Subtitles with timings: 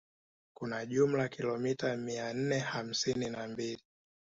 [0.53, 3.81] kuna jumla kilomita mia nne hasini na mbili